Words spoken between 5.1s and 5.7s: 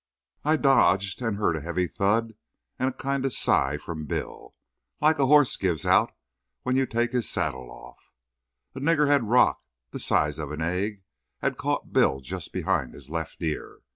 a horse